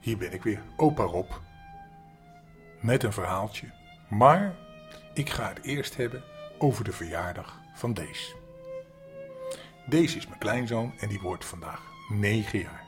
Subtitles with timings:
[0.00, 1.30] Hier ben ik weer, opa Rob.
[2.80, 3.66] Met een verhaaltje.
[4.08, 4.54] Maar
[5.14, 6.22] ik ga het eerst hebben
[6.58, 8.34] over de verjaardag van Dees.
[9.86, 12.84] Dees is mijn kleinzoon en die wordt vandaag 9 jaar.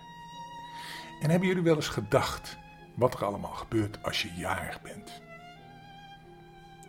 [1.21, 2.57] En hebben jullie wel eens gedacht
[2.95, 5.23] wat er allemaal gebeurt als je jarig bent?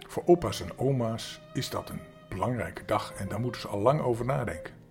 [0.08, 4.02] Voor opa's en oma's is dat een belangrijke dag en daar moeten ze al lang
[4.02, 4.85] over nadenken.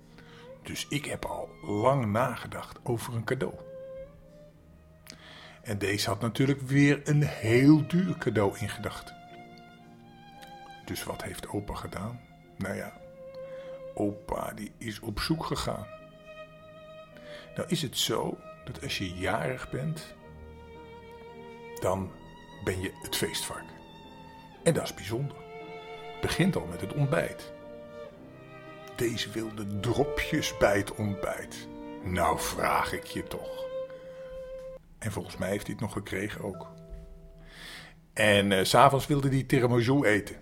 [0.64, 3.54] Dus ik heb al lang nagedacht over een cadeau.
[5.62, 9.16] En deze had natuurlijk weer een heel duur cadeau in gedachten.
[10.84, 12.20] Dus wat heeft opa gedaan?
[12.58, 12.92] Nou ja,
[13.94, 15.86] opa die is op zoek gegaan.
[17.56, 20.14] Nou is het zo dat als je jarig bent,
[21.80, 22.10] dan
[22.64, 23.68] ben je het feestvark.
[24.62, 25.36] En dat is bijzonder.
[26.12, 27.53] Het begint al met het ontbijt.
[28.96, 31.68] Deze wilde dropjes bij het ontbijt.
[32.02, 33.64] Nou vraag ik je toch.
[34.98, 36.66] En volgens mij heeft hij het nog gekregen ook.
[38.12, 40.36] En uh, s'avonds wilde hij tiramisu eten.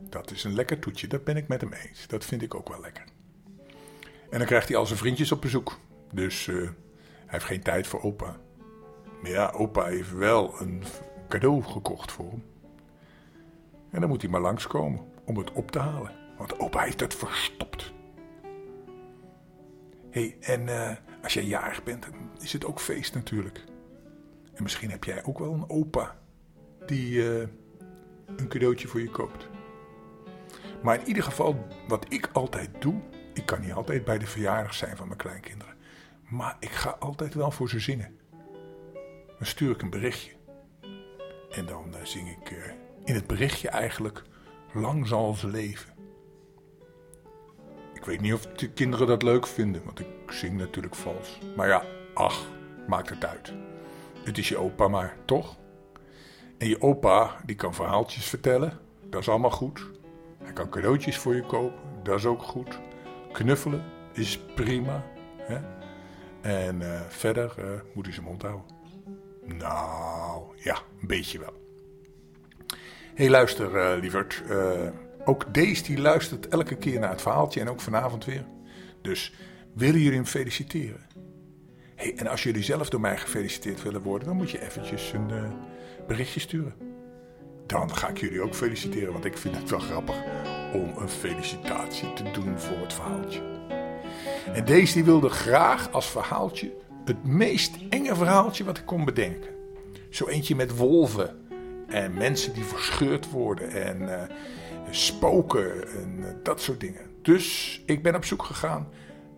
[0.00, 2.06] Dat is een lekker toetje, dat ben ik met hem eens.
[2.06, 3.04] Dat vind ik ook wel lekker.
[4.30, 5.78] En dan krijgt hij al zijn vriendjes op bezoek.
[6.12, 6.72] Dus uh, hij
[7.26, 8.36] heeft geen tijd voor opa.
[9.22, 10.82] Maar ja, opa heeft wel een
[11.28, 12.44] cadeau gekocht voor hem.
[13.90, 16.25] En dan moet hij maar langskomen om het op te halen.
[16.36, 17.92] Want opa heeft het verstopt.
[20.10, 20.90] Hey, en uh,
[21.22, 22.06] als jij jarig bent,
[22.40, 23.64] is het ook feest natuurlijk.
[24.54, 26.18] En misschien heb jij ook wel een opa
[26.86, 27.48] die uh,
[28.36, 29.48] een cadeautje voor je koopt.
[30.82, 33.00] Maar in ieder geval, wat ik altijd doe,
[33.34, 35.74] ik kan niet altijd bij de verjaardag zijn van mijn kleinkinderen.
[36.28, 38.18] Maar ik ga altijd wel voor ze zingen.
[39.26, 40.32] Dan stuur ik een berichtje.
[41.50, 42.74] En dan uh, zing ik
[43.04, 44.22] in het berichtje eigenlijk,
[44.72, 45.95] lang zal ze leven.
[48.06, 51.38] Ik weet niet of de kinderen dat leuk vinden, want ik zing natuurlijk vals.
[51.56, 51.84] Maar ja,
[52.14, 52.46] ach,
[52.86, 53.52] maakt het uit.
[54.24, 55.56] Het is je opa maar, toch?
[56.58, 58.78] En je opa, die kan verhaaltjes vertellen,
[59.10, 59.90] dat is allemaal goed.
[60.42, 62.78] Hij kan cadeautjes voor je kopen, dat is ook goed.
[63.32, 65.04] Knuffelen is prima.
[65.36, 65.58] Hè?
[66.40, 67.64] En uh, verder uh,
[67.94, 68.66] moet hij zijn mond houden.
[69.44, 71.54] Nou, ja, een beetje wel.
[73.14, 74.42] Hey, luister, uh, lieverd.
[75.26, 78.44] Ook deze die luistert elke keer naar het verhaaltje en ook vanavond weer.
[79.02, 79.34] Dus
[79.74, 81.06] willen jullie hem feliciteren?
[81.94, 85.52] Hey, en als jullie zelf door mij gefeliciteerd willen worden, dan moet je eventjes een
[86.06, 86.86] berichtje sturen
[87.66, 90.16] dan ga ik jullie ook feliciteren, want ik vind het wel grappig
[90.72, 93.40] om een felicitatie te doen voor het verhaaltje.
[94.52, 96.72] En deze die wilde graag als verhaaltje
[97.04, 99.50] het meest enge verhaaltje wat ik kon bedenken.
[100.10, 101.36] Zo eentje met wolven
[101.88, 104.22] en mensen die verscheurd worden en uh,
[104.90, 107.10] spoken en uh, dat soort dingen.
[107.22, 108.88] Dus ik ben op zoek gegaan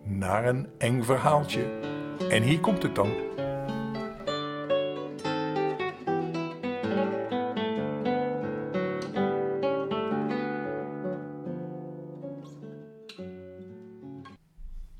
[0.03, 1.79] naar een eng verhaaltje.
[2.29, 3.13] En hier komt het dan.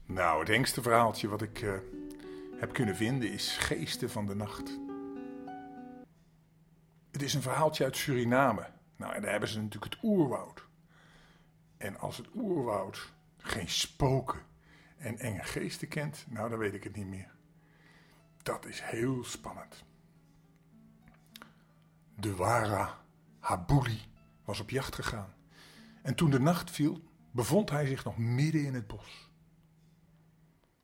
[0.05, 1.73] Nou, het engste verhaaltje wat ik uh,
[2.57, 4.79] heb kunnen vinden is Geesten van de Nacht.
[7.11, 8.78] Het is een verhaaltje uit Suriname.
[8.99, 10.65] Nou, en daar hebben ze natuurlijk het oerwoud.
[11.77, 14.41] En als het oerwoud geen spoken
[14.97, 17.31] en enge geesten kent, nou, dan weet ik het niet meer.
[18.43, 19.83] Dat is heel spannend.
[22.15, 22.97] De Wara
[23.39, 23.99] Habuli
[24.43, 25.33] was op jacht gegaan.
[26.01, 29.29] En toen de nacht viel, bevond hij zich nog midden in het bos.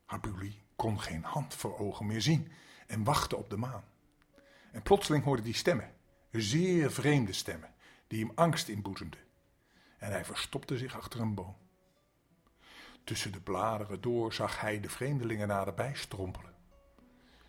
[0.04, 2.52] Habuli kon geen hand voor ogen meer zien
[2.86, 3.84] en wachtte op de maan.
[4.72, 5.94] En plotseling hoorde hij stemmen,
[6.30, 7.74] zeer vreemde stemmen,
[8.06, 9.20] die hem angst inboezemden.
[9.98, 11.56] En hij verstopte zich achter een boom.
[13.04, 16.54] Tussen de bladeren door zag hij de vreemdelingen naderbij strompelen.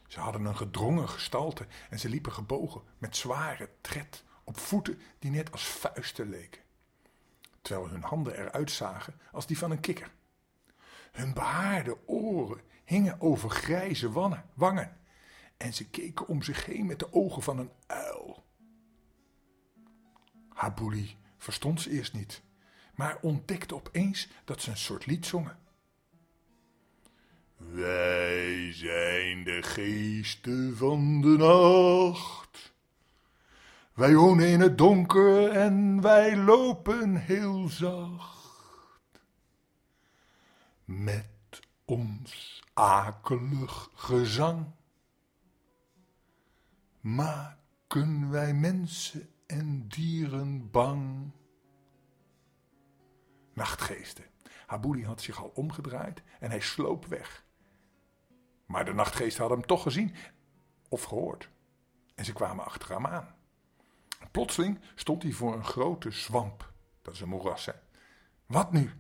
[0.08, 5.32] Ze hadden een gedrongen gestalte en ze liepen gebogen met zware tred op voeten die
[5.32, 6.62] net als vuisten leken,
[7.62, 10.12] terwijl hun handen eruit zagen als die van een kikker.
[11.12, 14.12] Hun behaarde oren hingen over grijze
[14.54, 14.98] wangen
[15.58, 18.44] en ze keken om zich heen met de ogen van een uil.
[20.58, 22.42] Habuli verstond ze eerst niet,
[22.96, 25.58] maar ontdekte opeens dat ze een soort lied zongen.
[27.58, 32.74] Wij zijn de geesten van de nacht.
[33.94, 38.38] Wij wonen in het donker en wij lopen heel zacht
[40.86, 44.66] met ons akelig gezang
[47.02, 51.32] maken wij mensen en dieren bang.
[53.54, 54.26] Nachtgeesten.
[54.66, 57.46] Habuli had zich al omgedraaid en hij sloop weg.
[58.66, 60.16] Maar de nachtgeesten hadden hem toch gezien
[60.90, 61.50] of gehoord.
[62.16, 63.36] En ze kwamen achter hem aan.
[64.32, 66.74] Plotseling stond hij voor een grote zwamp.
[67.02, 67.70] Dat is een moeras.
[68.46, 68.92] Wat nu?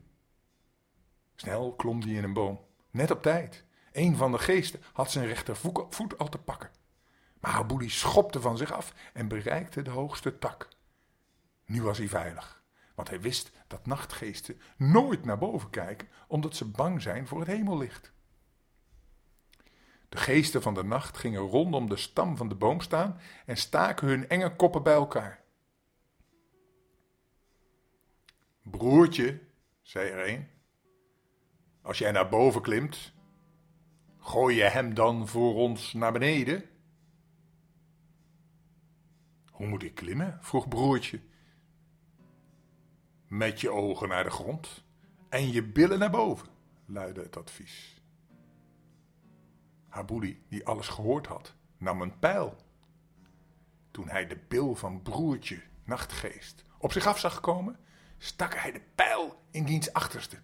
[1.35, 2.65] Snel klom hij in een boom.
[2.91, 3.65] Net op tijd.
[3.91, 6.71] Een van de geesten had zijn rechtervoet al te pakken.
[7.39, 10.67] Maar Habouli schopte van zich af en bereikte de hoogste tak.
[11.65, 12.63] Nu was hij veilig,
[12.95, 17.47] want hij wist dat nachtgeesten nooit naar boven kijken, omdat ze bang zijn voor het
[17.47, 18.11] hemellicht.
[20.09, 24.07] De geesten van de nacht gingen rondom de stam van de boom staan en staken
[24.07, 25.43] hun enge koppen bij elkaar.
[28.61, 29.39] Broertje,
[29.81, 30.47] zei er een,
[31.81, 33.13] als jij naar boven klimt,
[34.19, 36.76] gooi je hem dan voor ons naar beneden?
[39.57, 40.37] Hoe moet ik klimmen?
[40.41, 41.21] vroeg broertje.
[43.27, 44.83] Met je ogen naar de grond
[45.29, 46.47] en je billen naar boven,
[46.85, 48.01] luidde het advies.
[49.87, 52.55] Habouli, die alles gehoord had, nam een pijl.
[53.91, 57.79] Toen hij de bil van broertje, nachtgeest, op zich af zag komen,
[58.17, 60.37] stak hij de pijl in diens achterste.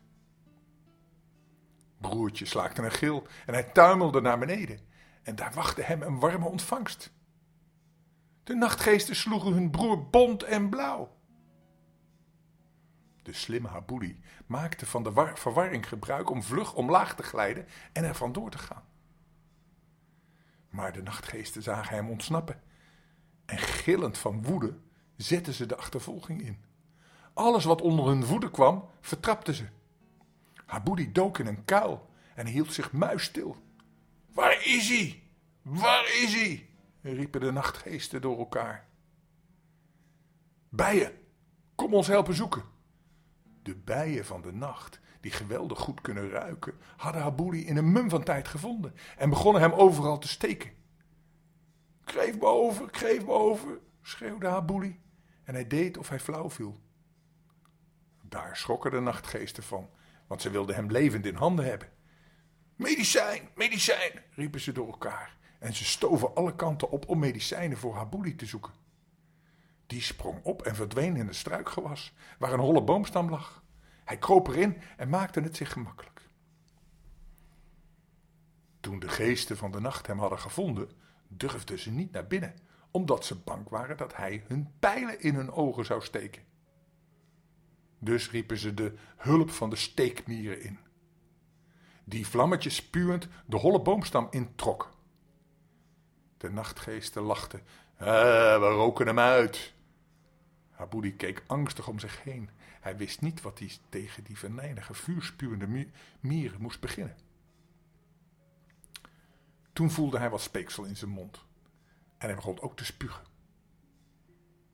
[1.98, 4.80] Broertje slaakte een gil en hij tuimelde naar beneden.
[5.24, 7.12] En daar wachtte hem een warme ontvangst.
[8.44, 11.18] De nachtgeesten sloegen hun broer bont en blauw.
[13.22, 18.16] De slimme Habouli maakte van de verwarring gebruik om vlug omlaag te glijden en er
[18.16, 18.84] vandoor te gaan.
[20.70, 22.62] Maar de nachtgeesten zagen hem ontsnappen
[23.46, 24.78] en gillend van woede
[25.16, 26.64] zetten ze de achtervolging in.
[27.34, 29.66] Alles wat onder hun voeten kwam, vertrapten ze.
[30.66, 33.58] Haboudi dook in een kuil en hield zich muisstil.
[34.34, 35.24] Waar is hij?
[35.62, 36.70] Waar is hij?
[37.12, 38.88] Riepen de nachtgeesten door elkaar.
[40.70, 41.12] Bijen,
[41.76, 42.64] kom ons helpen zoeken.
[43.62, 48.10] De bijen van de nacht, die geweldig goed kunnen ruiken, hadden Habouli in een mum
[48.10, 50.72] van tijd gevonden en begonnen hem overal te steken.
[52.04, 55.02] Kreef me over, kreef me over, schreeuwde Habouli
[55.44, 56.82] en hij deed of hij flauw viel.
[58.22, 59.90] Daar schrokken de nachtgeesten van,
[60.28, 61.92] want ze wilden hem levend in handen hebben.
[62.76, 67.96] Medicijn, medicijn, riepen ze door elkaar en ze stoven alle kanten op om medicijnen voor
[67.96, 68.74] Habouli te zoeken.
[69.88, 73.64] Die sprong op en verdween in het struikgewas, waar een holle boomstam lag.
[74.04, 76.30] Hij kroop erin en maakte het zich gemakkelijk.
[78.80, 80.90] Toen de geesten van de nacht hem hadden gevonden,
[81.28, 82.56] durfden ze niet naar binnen,
[82.92, 86.44] omdat ze bang waren dat hij hun pijlen in hun ogen zou steken.
[88.00, 90.80] Dus riepen ze de hulp van de steekmieren in,
[92.04, 94.93] die vlammetjes spuwend de holle boomstam introk.
[96.44, 97.62] De nachtgeesten lachten.
[97.96, 98.06] Eh,
[98.60, 99.74] we roken hem uit.
[100.72, 102.50] Haboudi keek angstig om zich heen.
[102.82, 105.88] Hij wist niet wat hij tegen die venijnige, vuurspuwende
[106.20, 107.16] mieren moest beginnen.
[109.74, 111.46] Toen voelde hij wat speeksel in zijn mond.
[112.18, 113.26] En hij begon ook te spugen.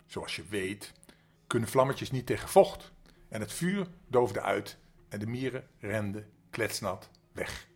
[0.06, 0.94] Zoals je weet,
[1.48, 2.92] kunnen vlammetjes niet tegen vocht.
[3.28, 4.78] En het vuur doofde uit
[5.10, 7.68] en de mieren renden kletsnat weg.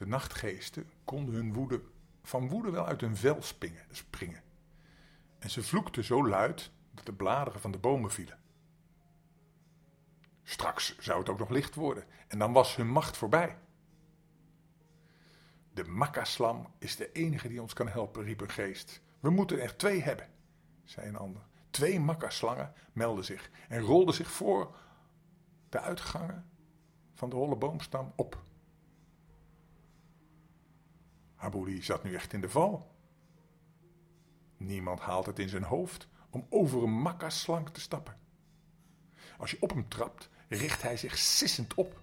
[0.00, 1.82] De nachtgeesten konden hun woede,
[2.22, 3.42] van woede wel uit hun vel
[3.90, 4.42] springen.
[5.38, 8.38] En ze vloekten zo luid dat de bladeren van de bomen vielen.
[10.42, 13.58] Straks zou het ook nog licht worden en dan was hun macht voorbij.
[15.72, 19.02] De makkaslam is de enige die ons kan helpen, riep een geest.
[19.20, 20.28] We moeten er twee hebben,
[20.84, 21.42] zei een ander.
[21.70, 24.76] Twee makkaslangen meldden zich en rolden zich voor
[25.68, 26.50] de uitgangen
[27.14, 28.48] van de holle boomstam op.
[31.40, 32.94] Habouli zat nu echt in de val.
[34.56, 38.18] Niemand haalt het in zijn hoofd om over een makkaslang te stappen.
[39.38, 42.00] Als je op hem trapt, richt hij zich sissend op.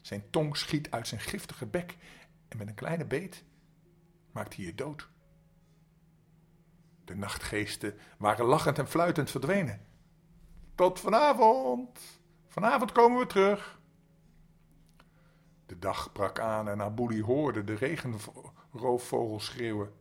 [0.00, 1.96] Zijn tong schiet uit zijn giftige bek
[2.48, 3.44] en met een kleine beet
[4.32, 5.08] maakt hij je dood.
[7.04, 9.86] De nachtgeesten waren lachend en fluitend verdwenen.
[10.74, 12.00] Tot vanavond.
[12.48, 13.80] Vanavond komen we terug.
[15.66, 19.92] De dag brak aan en Abouli hoorde de regenroofvogel schreeuwen.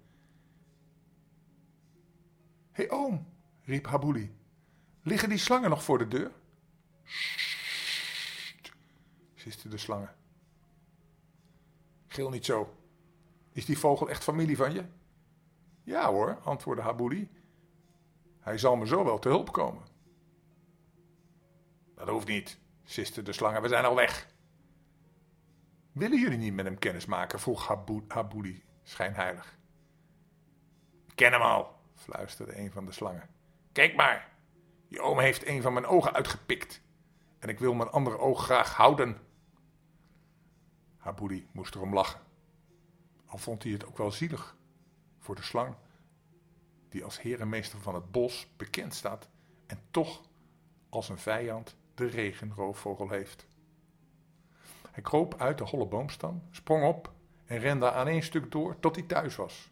[2.71, 3.27] Hé hey, oom,
[3.61, 4.35] riep Habouli,
[5.01, 6.31] liggen die slangen nog voor de deur?
[7.03, 8.71] Sst,
[9.35, 10.15] siste de slangen.
[12.07, 12.77] Gil niet zo.
[13.51, 14.85] Is die vogel echt familie van je?
[15.83, 17.31] Ja hoor, antwoordde Habouli.
[18.39, 19.83] Hij zal me zo wel te hulp komen.
[21.95, 24.32] Dat hoeft niet, siste de slangen, we zijn al weg.
[25.93, 27.39] Willen jullie niet met hem kennis maken?
[27.39, 27.67] vroeg
[28.07, 29.57] Habouli schijnheilig.
[31.15, 33.29] Ken hem al, fluisterde een van de slangen.
[33.71, 34.29] Kijk maar,
[34.87, 36.81] je oom heeft een van mijn ogen uitgepikt.
[37.39, 39.17] En ik wil mijn andere oog graag houden.
[40.97, 42.21] Habuli moest erom lachen.
[43.25, 44.57] Al vond hij het ook wel zielig
[45.19, 45.75] voor de slang,
[46.89, 49.29] die als herenmeester van het bos bekend staat
[49.67, 50.21] en toch
[50.89, 53.47] als een vijand de regenroofvogel heeft.
[54.93, 57.13] Hij kroop uit de holle boomstam, sprong op
[57.45, 59.71] en rende aan één stuk door tot hij thuis was.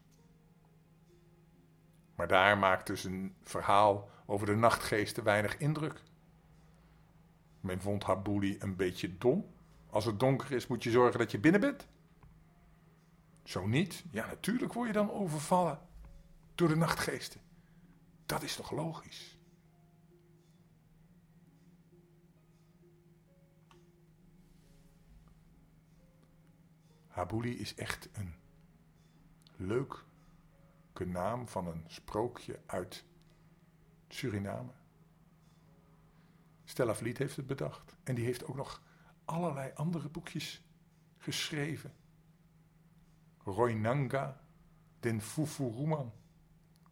[2.16, 6.04] Maar daar maakte zijn verhaal over de nachtgeesten weinig indruk.
[7.60, 9.46] Men vond Habuli een beetje dom.
[9.90, 11.88] Als het donker is, moet je zorgen dat je binnen bent.
[13.44, 15.80] Zo niet, ja, natuurlijk word je dan overvallen
[16.56, 17.42] door de nachtgeesten.
[18.26, 19.40] Dat is toch logisch?
[27.22, 28.34] Habuli is echt een
[29.56, 33.06] leuke naam van een sprookje uit
[34.08, 34.72] Suriname.
[36.64, 37.96] Stella Vliet heeft het bedacht.
[38.04, 38.82] En die heeft ook nog
[39.26, 40.64] allerlei andere boekjes
[41.18, 41.94] geschreven.
[43.44, 44.42] Roinanga
[45.00, 46.14] den Fufuruman.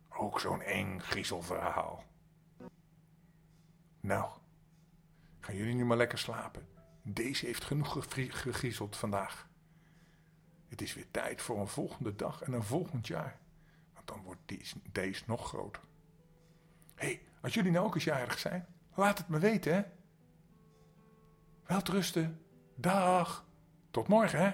[0.10, 2.04] Ook zo'n eng griezelverhaal.
[4.00, 4.32] Nou,
[5.40, 6.68] gaan jullie nu maar lekker slapen.
[7.04, 9.49] Deze heeft genoeg gegriezeld vandaag.
[10.80, 13.40] Het is weer tijd voor een volgende dag en een volgend jaar.
[13.94, 14.40] Want dan wordt
[14.92, 15.84] deze, nog groter.
[16.96, 19.82] Hé, hey, als jullie nou ook eens jarig zijn, laat het me weten, hè?
[21.64, 22.42] Welterusten.
[22.76, 23.46] Dag.
[23.92, 24.54] Tot morgen, hè?